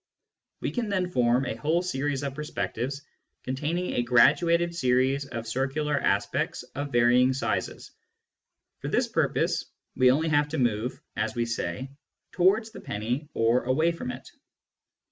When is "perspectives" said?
2.33-3.03